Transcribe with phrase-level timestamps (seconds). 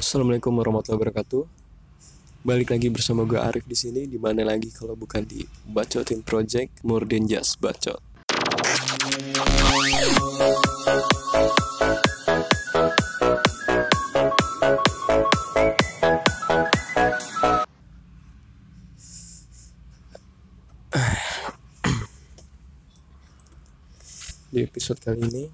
[0.00, 1.44] Assalamualaikum warahmatullahi wabarakatuh.
[2.40, 4.08] Balik lagi bersama gue Arif di sini.
[4.08, 8.00] Di mana lagi kalau bukan di Bacotin Project More Than Just Bacot.
[24.48, 25.44] Di episode kali ini,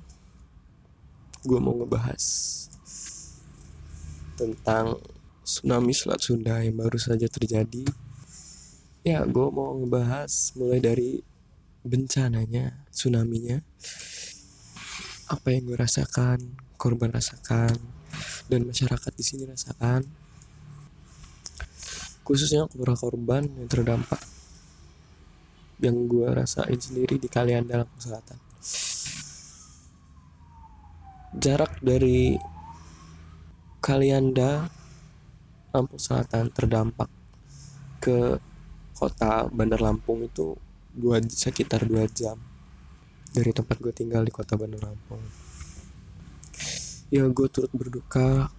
[1.42, 2.55] gue mau ngebahas
[4.36, 5.00] tentang
[5.40, 7.88] tsunami Selat Sunda yang baru saja terjadi.
[9.06, 11.22] Ya, gue mau ngebahas mulai dari
[11.86, 13.62] bencananya, tsunaminya,
[15.30, 17.72] apa yang gue rasakan, korban rasakan,
[18.50, 20.02] dan masyarakat di sini rasakan.
[22.26, 24.18] Khususnya keluarga korban yang terdampak
[25.78, 28.38] yang gue rasain sendiri di Kalianda Lampung Selatan.
[31.36, 32.34] Jarak dari
[33.86, 34.66] Kalianda
[35.70, 37.06] Lampung Selatan terdampak
[38.02, 38.34] ke
[38.98, 40.58] kota Bandar Lampung itu
[40.90, 42.34] dua sekitar dua jam
[43.30, 45.22] dari tempat gue tinggal di kota Bandar Lampung.
[47.14, 48.50] Ya gue turut berduka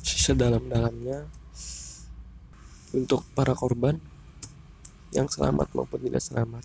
[0.00, 1.28] sedalam-dalamnya
[2.96, 4.00] untuk para korban
[5.12, 6.64] yang selamat maupun tidak selamat.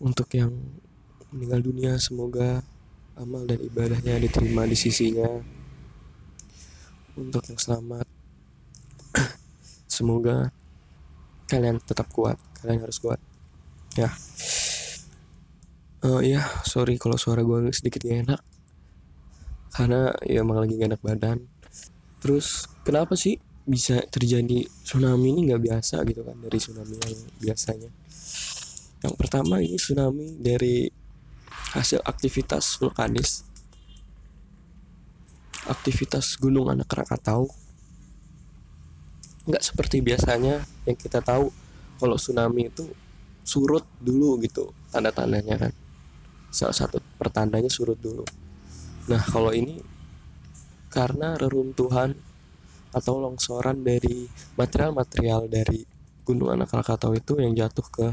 [0.00, 0.56] Untuk yang
[1.28, 2.64] meninggal dunia semoga
[3.18, 5.28] amal dan ibadahnya diterima di sisinya.
[7.12, 8.06] Untuk yang selamat
[9.96, 10.48] semoga
[11.52, 13.20] kalian tetap kuat, kalian harus kuat.
[14.00, 14.08] Ya.
[16.02, 18.40] Oh iya, sorry kalau suara gue sedikit gak enak.
[19.72, 21.38] Karena ya emang lagi gak enak badan.
[22.24, 27.90] Terus kenapa sih bisa terjadi tsunami ini nggak biasa gitu kan dari tsunami yang biasanya.
[29.02, 31.01] Yang pertama ini tsunami dari
[31.72, 33.48] hasil aktivitas vulkanis.
[35.64, 37.48] Aktivitas Gunung Anak Krakatau.
[39.48, 41.48] Nggak seperti biasanya yang kita tahu
[41.96, 42.86] kalau tsunami itu
[43.42, 45.72] surut dulu gitu tanda-tandanya kan.
[46.52, 48.22] Salah satu pertandanya surut dulu.
[49.08, 49.80] Nah kalau ini
[50.92, 52.12] karena reruntuhan
[52.92, 54.28] atau longsoran dari
[54.60, 55.80] material-material dari
[56.22, 58.06] Gunung Anak Krakatau itu yang jatuh ke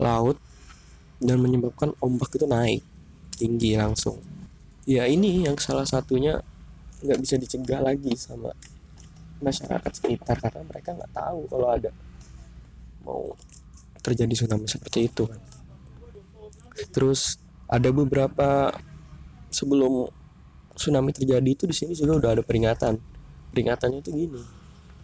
[0.00, 0.40] laut
[1.18, 2.82] dan menyebabkan ombak itu naik
[3.34, 4.18] tinggi langsung.
[4.88, 6.40] Ya ini yang salah satunya
[6.98, 8.50] nggak bisa dicegah lagi sama
[9.38, 11.90] masyarakat sekitar karena mereka nggak tahu kalau ada
[13.06, 13.34] mau
[14.02, 15.24] terjadi tsunami seperti itu.
[16.94, 18.72] Terus ada beberapa
[19.50, 20.08] sebelum
[20.74, 22.98] tsunami terjadi itu di sini juga udah ada peringatan.
[23.48, 24.40] Peringatannya itu gini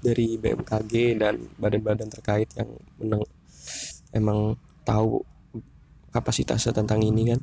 [0.05, 2.69] dari BMKG dan badan-badan terkait yang
[3.01, 3.25] meneng
[4.13, 4.55] emang
[4.85, 5.25] tahu
[6.15, 7.41] kapasitasnya tentang ini kan.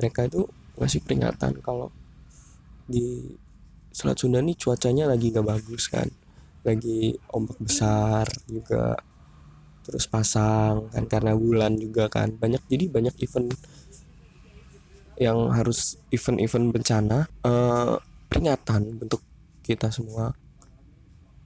[0.00, 0.48] Mereka itu
[0.80, 1.92] ngasih peringatan kalau
[2.88, 3.36] di
[3.92, 6.08] Selat Sunda ini cuacanya lagi gak bagus kan.
[6.64, 8.96] Lagi ombak besar juga
[9.88, 13.56] terus pasang kan karena bulan juga kan banyak jadi banyak event
[15.16, 17.96] yang harus event-event bencana uh,
[18.28, 19.24] peringatan bentuk
[19.64, 20.36] kita semua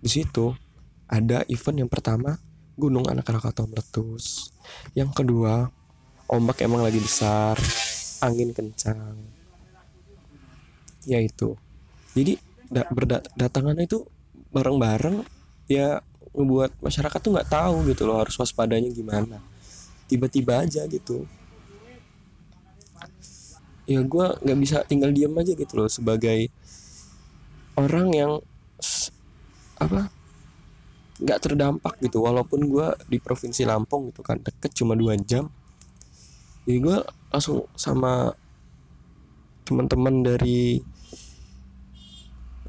[0.02, 0.58] di situ
[1.06, 2.34] ada event yang pertama
[2.74, 4.50] gunung anak Krakatau meletus
[4.98, 5.70] yang kedua
[6.32, 7.60] ombak emang lagi besar
[8.25, 9.20] angin kencang.
[11.04, 11.60] Yaitu
[12.16, 12.41] jadi
[12.72, 14.09] da berdatangan itu
[14.48, 15.28] bareng-bareng
[15.69, 16.00] ya
[16.32, 19.44] ngebuat masyarakat tuh nggak tahu gitu loh harus waspadanya gimana.
[20.09, 21.28] Tiba-tiba aja gitu.
[23.84, 26.49] Ya gue nggak bisa tinggal diam aja gitu loh sebagai
[27.76, 28.32] orang yang
[29.76, 30.09] apa
[31.20, 32.25] nggak terdampak gitu.
[32.25, 35.53] Walaupun gue di provinsi Lampung gitu kan deket cuma dua jam
[36.62, 36.98] jadi gue
[37.34, 38.34] langsung sama
[39.66, 40.78] teman-teman dari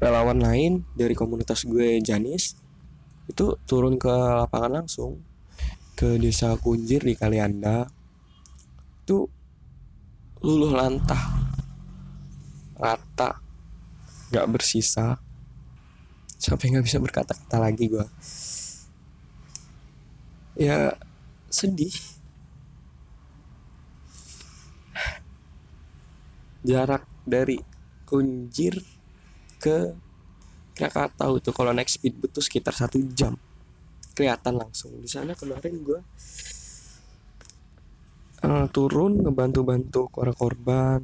[0.02, 2.58] relawan lain dari komunitas gue Janis
[3.30, 5.22] itu turun ke lapangan langsung
[5.94, 7.88] ke desa Kunjir di Kalianda.
[9.06, 9.30] Itu
[10.44, 11.22] luluh lantah
[12.76, 13.40] rata
[14.28, 15.16] nggak bersisa
[16.36, 18.04] sampai nggak bisa berkata-kata lagi gue
[20.58, 20.92] ya
[21.48, 21.94] sedih
[26.64, 27.60] jarak dari
[28.04, 28.80] Kunjir
[29.60, 29.92] ke
[30.74, 33.38] Krakatau itu kalau naik speedboat tuh sekitar satu jam.
[34.18, 34.98] Kelihatan langsung.
[34.98, 36.00] Di sana kemarin gue
[38.42, 41.00] uh, turun ngebantu-bantu para korban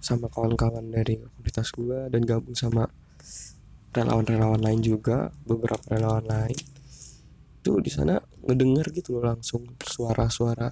[0.00, 2.86] sama kawan-kawan dari komunitas gue dan gabung sama
[3.90, 6.58] relawan-relawan lain juga beberapa relawan lain.
[7.60, 10.70] Itu di sana ngedenger gitu loh langsung suara-suara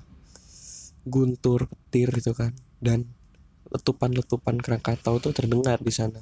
[1.05, 2.55] guntur petir gitu kan.
[2.79, 3.24] Dan
[3.73, 6.21] letupan-letupan Krakatau tuh terdengar di sana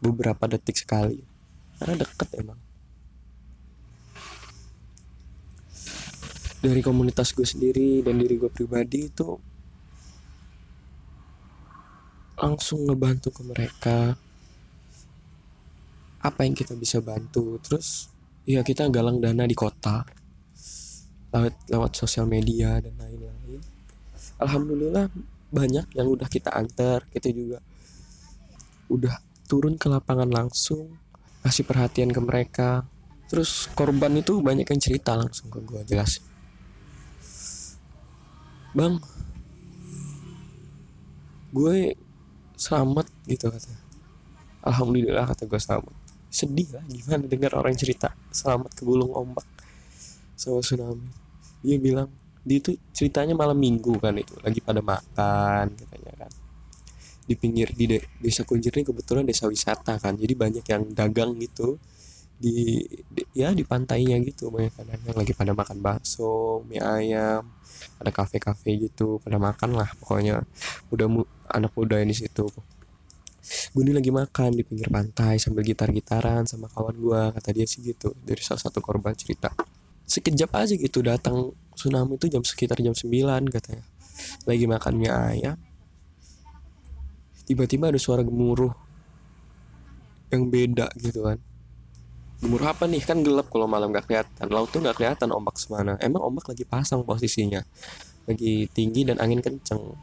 [0.00, 1.20] beberapa detik sekali.
[1.76, 2.60] Karena deket emang.
[6.60, 9.40] Dari komunitas gue sendiri dan diri gue pribadi itu
[12.36, 13.98] langsung ngebantu ke mereka.
[16.20, 17.56] Apa yang kita bisa bantu?
[17.64, 18.12] Terus
[18.44, 20.04] ya kita galang dana di kota.
[21.32, 23.62] Lewat lewat sosial media dan lain-lain.
[24.36, 25.08] Alhamdulillah
[25.50, 27.58] banyak yang udah kita antar kita juga.
[28.86, 29.18] Udah
[29.50, 30.94] turun ke lapangan langsung
[31.42, 32.86] kasih perhatian ke mereka.
[33.30, 36.22] Terus korban itu banyak yang cerita langsung ke gue jelas.
[38.70, 39.02] Bang
[41.50, 41.98] gue
[42.54, 43.74] selamat gitu kata
[44.62, 45.94] alhamdulillah kata gue selamat.
[46.30, 49.46] Sedih lah gimana dengar orang cerita selamat ke gulung ombak.
[50.38, 51.10] Sama tsunami.
[51.60, 52.08] Dia bilang
[52.40, 56.32] dia itu ceritanya malam minggu kan itu lagi pada makan katanya kan.
[57.28, 61.36] Di pinggir di de desa Kunjir ini kebetulan desa wisata kan jadi banyak yang dagang
[61.36, 61.76] gitu.
[62.40, 62.80] Di,
[63.12, 67.44] di ya di pantainya gitu banyak yang lagi pada makan bakso mie ayam
[68.00, 70.40] ada kafe-kafe gitu pada makan lah pokoknya.
[70.88, 72.48] Udah mu, anak muda di situ.
[73.72, 77.84] Gue ini lagi makan di pinggir pantai sambil gitar-gitaran sama kawan gue kata dia sih
[77.84, 79.52] gitu dari salah satu korban cerita
[80.10, 83.86] sekejap aja gitu datang tsunami itu jam sekitar jam 9 katanya.
[84.42, 85.56] Lagi makan mie ayam.
[87.46, 88.74] Tiba-tiba ada suara gemuruh
[90.34, 91.38] yang beda gitu kan.
[92.42, 93.02] Gemuruh apa nih?
[93.06, 94.50] Kan gelap kalau malam gak kelihatan.
[94.50, 95.94] Laut tuh gak kelihatan ombak semana.
[96.02, 97.62] Emang ombak lagi pasang posisinya.
[98.26, 99.94] Lagi tinggi dan angin kenceng.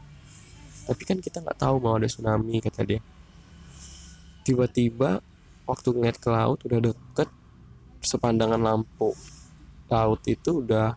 [0.88, 3.00] Tapi kan kita nggak tahu mau ada tsunami kata dia.
[4.48, 5.20] Tiba-tiba
[5.68, 7.28] waktu ngeliat ke laut udah deket
[8.00, 9.12] sepandangan lampu
[9.88, 10.94] laut itu udah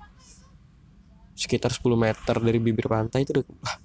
[1.42, 3.76] sekitar 10 meter dari bibir pantai itu udah wah,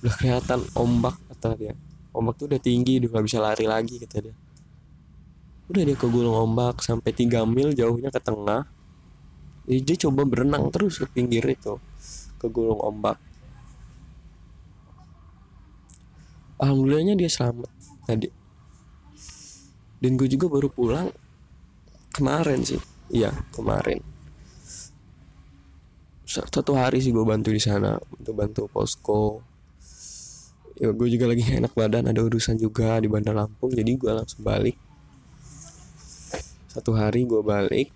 [0.00, 1.74] udah kelihatan ombak kata dia.
[2.14, 4.34] Ombak tuh udah tinggi udah gak bisa lari lagi kata dia.
[5.68, 8.64] Udah dia ke gulung ombak sampai 3 mil jauhnya ke tengah.
[9.66, 11.76] Dia coba berenang terus ke pinggir itu
[12.38, 13.18] ke gulung ombak.
[16.62, 17.68] Alhamdulillahnya dia selamat
[18.06, 18.30] tadi.
[19.98, 21.08] Dan gue juga baru pulang
[22.14, 22.80] kemarin sih.
[23.12, 24.13] Iya kemarin
[26.42, 29.38] satu hari sih gue bantu di sana untuk bantu posko.
[30.74, 34.42] Ya gue juga lagi enak badan ada urusan juga di Bandar Lampung jadi gue langsung
[34.42, 34.74] balik.
[36.66, 37.94] Satu hari gue balik.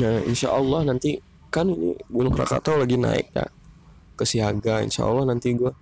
[0.00, 1.20] Nah insya Allah nanti
[1.52, 3.44] kan ini Gunung Krakatau lagi naik ya
[4.16, 4.80] ke siaga.
[4.80, 5.72] Insya Allah nanti gue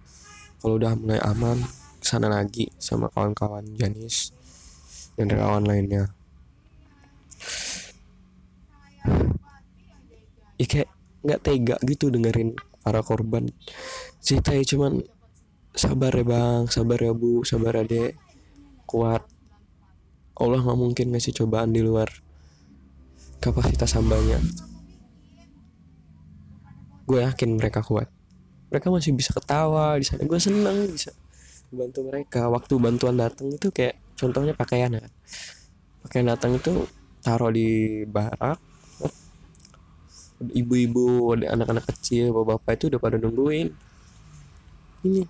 [0.59, 1.62] kalau udah mulai aman
[2.03, 4.35] ke sana lagi sama kawan-kawan Janis
[5.15, 6.11] dan relawan lainnya.
[10.59, 10.91] Ya kayak
[11.25, 12.55] nggak tega gitu dengerin
[12.85, 13.49] para korban.
[14.21, 15.00] Cerita ya cuman
[15.73, 16.62] sabar ya bang.
[16.69, 17.43] Sabar ya bu.
[17.43, 18.15] Sabar adek.
[18.85, 19.25] Kuat.
[20.38, 22.12] Allah nggak mungkin ngasih cobaan di luar
[23.41, 24.38] kapasitas hambanya.
[27.05, 28.09] Gue yakin mereka kuat.
[28.73, 30.25] Mereka masih bisa ketawa di sana.
[30.25, 31.11] Gue seneng bisa
[31.75, 32.47] bantu mereka.
[32.53, 35.11] Waktu bantuan datang itu kayak contohnya pakaian kan
[36.06, 36.87] pakaian datang itu
[37.25, 38.59] taruh di barak
[40.43, 43.69] ibu-ibu anak-anak kecil bapak-bapak itu udah pada nungguin.
[45.05, 45.23] Ini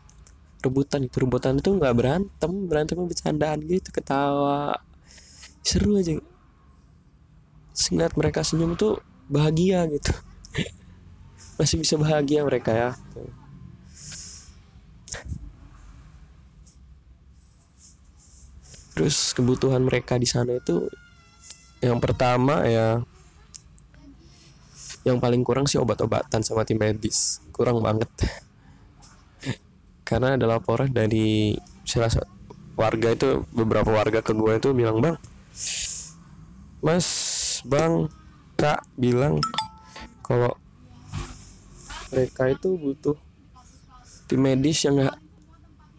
[0.65, 4.81] rebutan itu rebutan itu nggak berantem berantem bercandaan gitu ketawa.
[5.61, 6.17] Seru aja.
[7.75, 10.13] Sengat mereka senyum tuh bahagia gitu.
[11.61, 12.91] Masih bisa bahagia mereka ya.
[18.95, 20.87] Terus kebutuhan mereka di sana itu
[21.83, 23.03] yang pertama ya
[25.05, 27.45] yang paling kurang sih obat-obatan sama tim medis.
[27.53, 28.09] Kurang banget.
[30.09, 32.11] Karena ada laporan dari salah
[32.75, 35.15] warga itu beberapa warga ke gue itu bilang bang
[36.83, 37.07] mas
[37.63, 38.11] bang
[38.59, 39.39] kak bilang
[40.27, 40.59] kalau
[42.11, 43.17] mereka itu butuh
[44.27, 45.17] tim medis yang nggak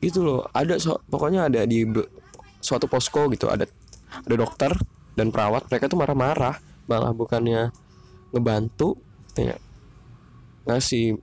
[0.04, 0.42] gitu loh.
[0.54, 1.84] Ada so, pokoknya ada di
[2.62, 3.50] suatu posko gitu.
[3.50, 3.66] Ada
[4.26, 4.72] ada dokter
[5.18, 5.68] dan perawat.
[5.68, 6.62] Mereka tuh marah-marah.
[6.86, 7.74] Malah bukannya
[8.36, 9.00] ngebantu
[9.32, 9.56] tanya
[10.68, 11.16] ngasih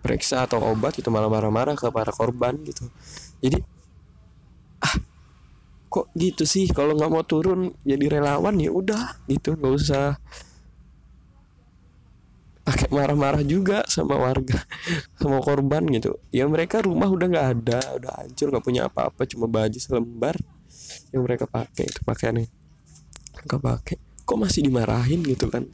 [0.00, 2.86] periksa atau obat itu malah marah-marah ke para korban gitu.
[3.42, 3.58] Jadi
[4.80, 4.94] ah
[5.90, 6.70] kok gitu sih?
[6.70, 9.58] Kalau nggak mau turun jadi relawan ya udah gitu.
[9.58, 10.16] Nggak usah
[12.62, 14.62] pakai marah-marah juga sama warga
[15.20, 16.16] sama korban gitu.
[16.30, 20.38] Ya mereka rumah udah nggak ada udah hancur nggak punya apa-apa cuma baju selembar
[21.10, 22.46] yang mereka pakai itu pakaiannya
[23.34, 23.96] mereka pakai.
[24.28, 25.66] Kok masih dimarahin gitu kan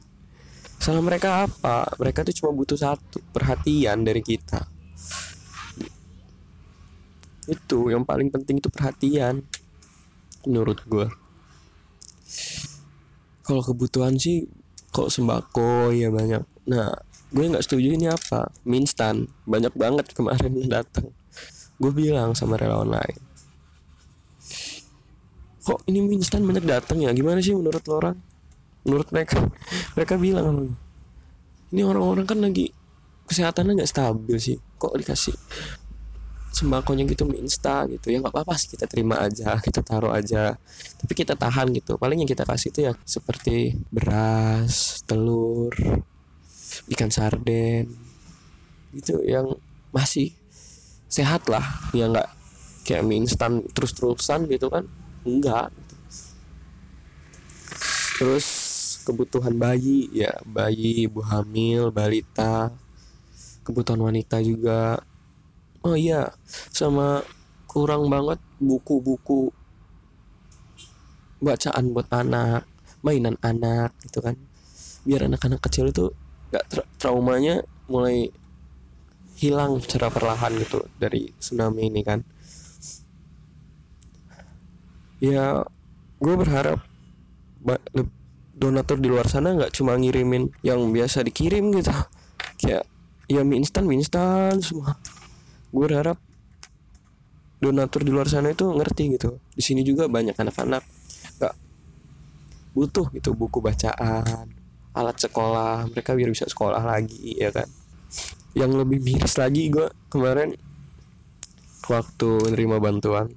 [0.81, 1.89] salah mereka apa?
[1.97, 4.63] Mereka tuh cuma butuh satu perhatian dari kita.
[7.45, 9.45] Itu yang paling penting itu perhatian
[10.45, 11.09] menurut gue
[13.45, 14.49] kalau kebutuhan sih
[14.89, 16.41] kok sembako ya banyak.
[16.65, 16.89] Nah
[17.29, 18.49] gue nggak setuju ini apa?
[18.65, 19.29] Mie instan.
[19.45, 21.13] Banyak banget kemarin yang datang.
[21.77, 23.21] Gue bilang sama relawan lain.
[25.61, 27.13] Kok ini mie instan banyak datang ya?
[27.13, 28.17] Gimana sih menurut lo orang
[28.85, 29.41] menurut mereka
[29.97, 30.77] mereka bilang
[31.73, 32.71] ini orang-orang kan lagi
[33.25, 34.57] kesehatannya nggak stabil sih.
[34.77, 35.35] Kok dikasih
[36.55, 38.13] sembakonya gitu mie instan gitu?
[38.13, 40.55] Ya nggak apa-apa sih kita terima aja kita taruh aja.
[41.01, 41.97] Tapi kita tahan gitu.
[41.97, 45.73] Paling yang kita kasih itu ya seperti beras telur
[46.93, 47.89] ikan sarden.
[48.93, 49.57] Itu yang
[49.91, 50.31] masih
[51.09, 51.65] sehat lah.
[51.91, 52.29] Ya nggak
[52.85, 54.85] kayak mie instan terus-terusan gitu kan?
[55.25, 55.73] Enggak
[58.15, 58.47] terus
[59.05, 62.73] kebutuhan bayi ya bayi ibu hamil balita
[63.65, 65.01] kebutuhan wanita juga.
[65.85, 66.33] Oh iya
[66.73, 67.21] sama
[67.69, 69.53] kurang banget buku-buku
[71.41, 72.65] bacaan buat anak
[73.05, 74.37] mainan anak gitu kan.
[75.05, 76.09] Biar anak-anak kecil itu
[76.49, 78.29] gak tra traumanya mulai
[79.37, 82.25] hilang secara perlahan gitu dari tsunami ini kan.
[85.21, 85.65] Ya
[86.21, 86.81] gue berharap
[88.55, 91.91] donatur di luar sana nggak cuma ngirimin yang biasa dikirim gitu.
[92.63, 92.87] Kayak
[93.27, 94.95] ya mie instan mie instan semua.
[95.75, 96.15] Gue berharap
[97.59, 99.43] donatur di luar sana itu ngerti gitu.
[99.51, 100.83] Di sini juga banyak anak-anak
[101.35, 101.55] nggak
[102.71, 104.51] butuh gitu buku bacaan
[104.95, 107.67] alat sekolah mereka biar bisa sekolah lagi ya kan?
[108.55, 110.55] Yang lebih miris lagi gue kemarin
[111.91, 113.35] waktu menerima bantuan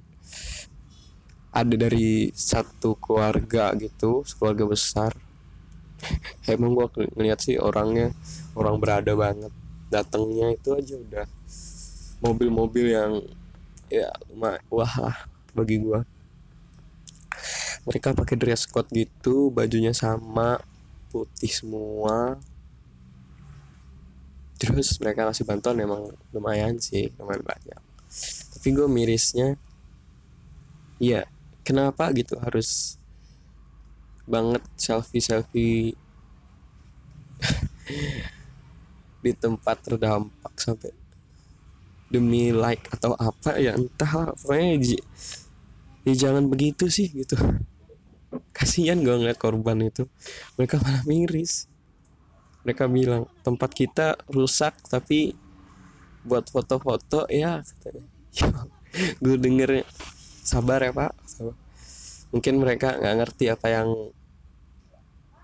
[1.59, 5.11] ada dari satu keluarga gitu keluarga besar.
[6.47, 8.15] Emang gue ngeliat sih orangnya
[8.55, 9.51] orang berada banget.
[9.89, 11.27] Datangnya itu aja udah
[12.23, 13.11] mobil-mobil yang
[13.89, 14.11] ya
[14.69, 15.17] wah lah
[15.55, 16.05] bagi gua.
[17.87, 20.61] Mereka pakai dress code gitu bajunya sama
[21.09, 22.37] putih semua.
[24.59, 27.81] Terus mereka kasih bantuan emang lumayan sih lumayan banyak.
[28.53, 29.55] Tapi gue mirisnya
[30.99, 31.23] ya
[31.69, 32.97] kenapa gitu harus
[34.25, 35.93] banget selfie selfie
[39.23, 40.89] di tempat terdampak sampai
[42.09, 44.97] demi like atau apa ya entah pokoknya
[46.09, 47.37] ya jangan begitu sih gitu.
[48.57, 50.09] Kasihan gue ngeliat korban itu.
[50.57, 51.69] Mereka malah miris.
[52.65, 55.37] Mereka bilang tempat kita rusak tapi
[56.25, 57.63] buat foto-foto ya
[59.23, 59.87] gue denger
[60.49, 61.13] sabar ya pak.
[61.29, 61.55] Sabar.
[62.29, 63.89] mungkin mereka nggak ngerti apa yang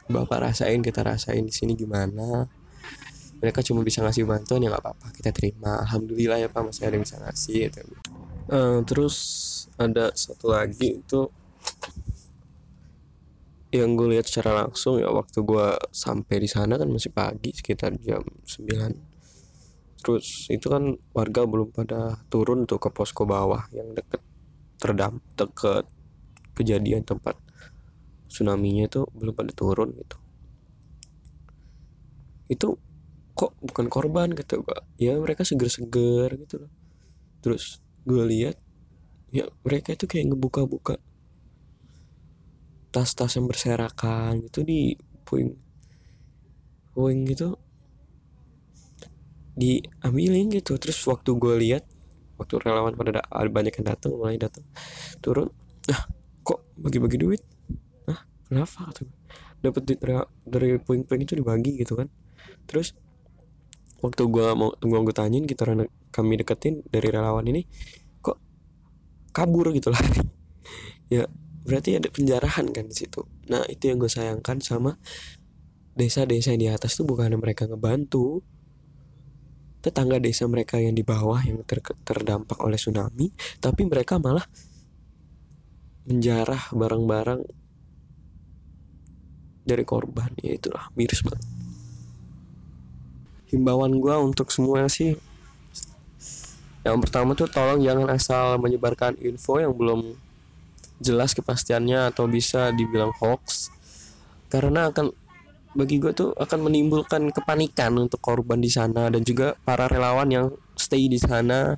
[0.05, 2.49] bapak rasain kita rasain di sini gimana.
[3.41, 5.81] Mereka cuma bisa ngasih bantuan ya nggak apa-apa kita terima.
[5.85, 7.79] Alhamdulillah ya pak masih ada yang bisa ngasih gitu.
[8.49, 9.15] uh, terus
[9.77, 11.29] ada satu lagi itu
[13.75, 17.99] yang gue lihat secara langsung ya waktu gue sampai di sana kan masih pagi sekitar
[17.99, 24.23] jam 9 terus itu kan warga belum pada turun tuh ke posko bawah yang deket
[24.85, 25.89] terdam deket
[26.53, 27.33] kejadian tempat
[28.29, 30.17] tsunami-nya itu belum pada turun gitu.
[32.45, 32.77] Itu
[33.33, 36.71] kok bukan korban gitu gak ya mereka seger-seger gitu loh.
[37.41, 38.61] Terus gue lihat
[39.33, 41.01] ya mereka itu kayak ngebuka-buka
[42.93, 44.95] tas-tas yang berserakan gitu di
[45.27, 45.51] puing
[46.95, 47.59] puing gitu
[49.57, 50.79] diambilin gitu.
[50.79, 51.83] Terus waktu gue lihat
[52.35, 54.65] waktu relawan pada ada banyak yang datang mulai datang
[55.23, 55.49] turun
[55.87, 56.01] nah
[56.45, 57.41] kok bagi-bagi duit?
[58.05, 58.93] Nah kenapa?
[58.93, 59.09] tuh
[59.65, 59.99] dapat duit
[60.45, 62.07] dari puing-puing itu dibagi gitu kan.
[62.69, 62.93] Terus
[64.05, 67.65] waktu gue mau tunggu gue tanyain kita gitu, kami deketin dari relawan ini
[68.21, 68.37] kok
[69.33, 69.73] kabur?
[69.73, 69.99] gitu lah.
[71.05, 71.29] Ya
[71.61, 73.29] berarti ada penjarahan kan di situ.
[73.45, 74.97] Nah itu yang gue sayangkan sama
[75.93, 78.41] desa-desa yang di atas tuh bukan mereka ngebantu
[79.85, 83.29] tetangga desa mereka yang di bawah yang ter terdampak oleh tsunami
[83.61, 84.49] tapi mereka malah
[86.09, 87.41] menjarah barang-barang
[89.65, 90.29] dari korban.
[90.41, 91.45] Ya itulah miris banget.
[93.49, 95.17] Himbauan gue untuk semua sih
[96.85, 100.13] yang pertama tuh tolong jangan asal menyebarkan info yang belum
[101.01, 103.73] jelas kepastiannya atau bisa dibilang hoax
[104.53, 105.09] karena akan
[105.75, 110.47] bagi gue tuh akan menimbulkan kepanikan untuk korban di sana dan juga para relawan yang
[110.79, 111.75] stay di sana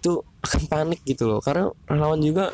[0.00, 1.40] itu akan panik gitu loh.
[1.40, 2.52] Karena relawan juga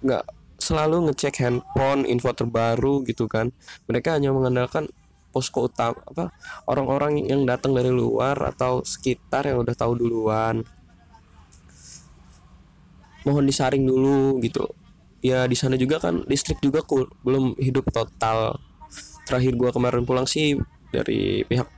[0.00, 0.24] nggak
[0.56, 3.52] selalu ngecek handphone info terbaru gitu kan.
[3.84, 4.88] Mereka hanya mengandalkan
[5.32, 6.32] posko utama apa
[6.68, 10.64] orang-orang yang datang dari luar atau sekitar yang udah tahu duluan.
[13.28, 14.72] Mohon disaring dulu gitu.
[15.20, 18.58] Ya di sana juga kan listrik juga cool, belum hidup total
[19.28, 20.58] terakhir gua kemarin pulang sih
[20.92, 21.68] dari pihak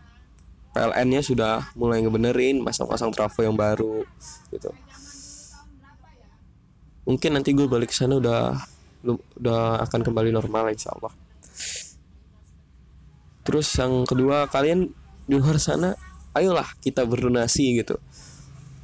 [0.75, 4.03] PLN-nya sudah mulai ngebenerin pasang-pasang trafo yang baru
[4.51, 4.75] gitu.
[7.05, 8.59] Mungkin nanti gue balik ke sana udah
[9.37, 11.13] udah akan kembali normal insya Allah
[13.45, 14.89] terus yang kedua kalian
[15.29, 15.93] di luar sana
[16.33, 18.01] ayolah kita berdonasi gitu.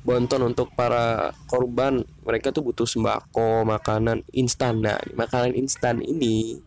[0.01, 4.81] Bonton untuk para korban mereka tuh butuh sembako makanan instan.
[4.81, 6.61] Nah makanan instan ini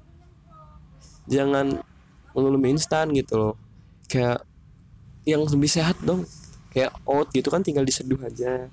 [1.29, 1.79] jangan
[2.33, 3.55] melulu instan gitu loh.
[4.09, 4.43] Kayak
[5.23, 6.27] yang lebih sehat dong.
[6.73, 8.67] Kayak oat gitu kan tinggal diseduh aja.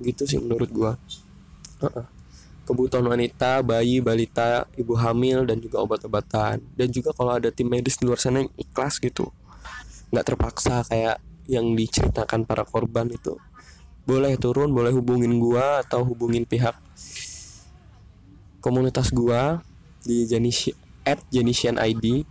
[0.00, 0.92] Gitu sih menurut gua.
[2.66, 6.58] Kebutuhan wanita bayi balita ibu hamil dan juga obat-obatan.
[6.74, 9.30] Dan juga kalau ada tim medis di luar sana yang ikhlas gitu
[10.06, 11.18] nggak terpaksa kayak
[11.50, 13.38] yang diceritakan para korban itu.
[14.06, 16.78] Boleh turun boleh hubungin gua atau hubungin pihak
[18.62, 19.62] komunitas gua
[20.06, 22.26] di Janisi at Janisian ID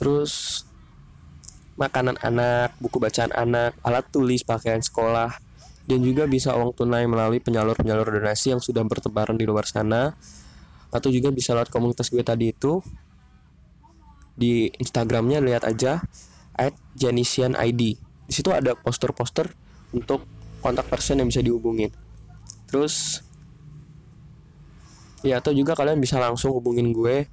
[0.00, 0.64] terus
[1.76, 5.36] makanan anak buku bacaan anak alat tulis pakaian sekolah
[5.84, 10.16] dan juga bisa uang tunai melalui penyalur-penyalur donasi yang sudah bertebaran di luar sana
[10.90, 12.82] atau juga bisa lewat komunitas gue tadi itu
[14.40, 16.00] di Instagramnya lihat aja
[16.56, 18.00] at Janisian ID.
[18.00, 19.52] Di situ ada poster-poster
[19.92, 20.24] untuk
[20.64, 21.92] kontak person yang bisa dihubungin.
[22.68, 23.24] Terus
[25.20, 27.28] ya atau juga kalian bisa langsung hubungin gue.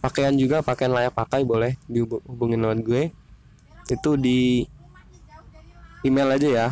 [0.00, 3.02] Pakaian juga pakaian layak pakai boleh dihubungin lewat gue.
[3.88, 4.66] Itu di
[6.06, 6.68] email aja ya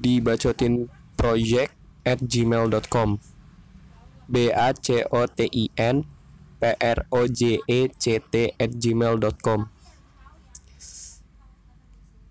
[0.00, 1.72] di bacotin project
[2.04, 3.20] at gmail.com
[4.30, 6.06] b a c o t i n
[6.60, 9.68] p r o j e c t at gmail.com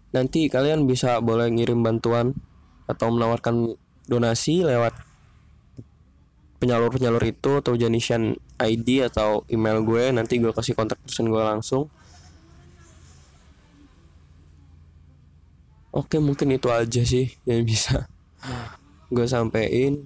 [0.09, 2.33] nanti kalian bisa boleh ngirim bantuan
[2.89, 3.77] atau menawarkan
[4.09, 4.97] donasi lewat
[6.59, 11.87] penyalur-penyalur itu atau Janisian ID atau email gue nanti gue kasih kontak person gue langsung.
[15.95, 18.05] Oke mungkin itu aja sih yang bisa
[19.09, 20.05] gue sampein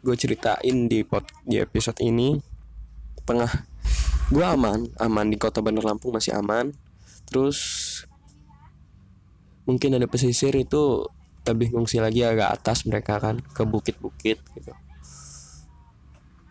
[0.00, 2.38] gue ceritain di pot di episode ini.
[3.26, 3.50] Tengah
[4.30, 6.70] gue aman aman di kota Bandar Lampung masih aman.
[7.26, 7.58] Terus
[9.66, 11.02] mungkin ada pesisir itu
[11.50, 14.72] lebih ngungsi lagi agak atas mereka kan ke bukit-bukit gitu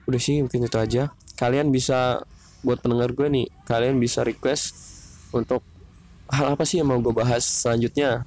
[0.10, 1.14] udah sih mungkin itu aja.
[1.38, 2.26] Kalian bisa
[2.66, 4.76] buat pendengar gue nih kalian bisa request
[5.32, 5.64] untuk
[6.28, 8.26] hal apa sih yang mau gue bahas selanjutnya.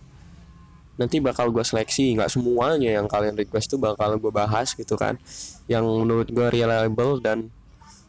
[0.97, 2.15] Nanti bakal gue seleksi.
[2.15, 5.19] Nggak semuanya yang kalian request tuh bakal gue bahas gitu kan.
[5.67, 7.51] Yang menurut gue reliable dan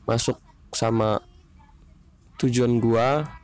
[0.06, 0.38] masuk
[0.76, 1.24] sama
[2.42, 3.40] tujuan gua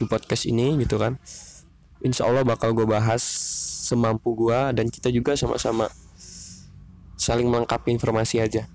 [0.00, 1.20] di podcast ini gitu kan.
[2.02, 3.22] Insya Allah bakal gue bahas
[3.82, 5.90] semampu gua dan kita juga sama-sama
[7.18, 8.66] saling melengkapi informasi aja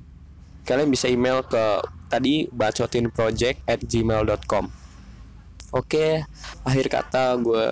[0.68, 1.80] kalian bisa email ke
[2.12, 4.68] tadi bacotinproject at gmail.com
[5.72, 6.08] oke
[6.68, 7.66] akhir kata gue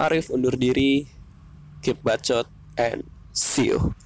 [0.00, 1.04] Arif undur diri.
[1.84, 3.96] Keep bacot and see you